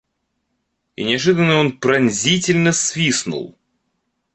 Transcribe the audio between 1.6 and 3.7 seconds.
пронзительно свистнул.